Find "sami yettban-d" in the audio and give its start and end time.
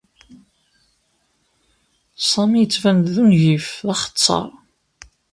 2.29-3.05